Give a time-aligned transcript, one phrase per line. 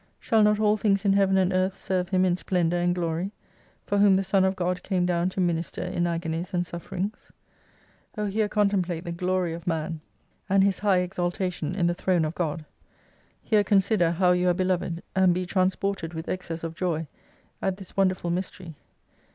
[0.19, 3.29] Shall not all things in Heaven and Earth serve him in splendour and glory,
[3.83, 7.31] for whom the Son of God came down to minister in agonies and sufferings?
[8.17, 10.01] O here contem plate the glory of man,
[10.49, 12.65] and his high exaltation in the Throne of God.
[13.43, 17.05] Here consider how you are beloved, and be transported with excess of joy
[17.61, 18.73] at this wonderful mystery.